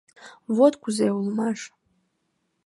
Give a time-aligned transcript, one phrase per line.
[0.55, 1.59] —Вот кузе улмаш!